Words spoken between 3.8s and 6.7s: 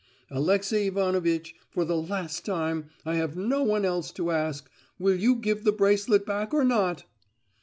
else to ask—will you give the bracelet back or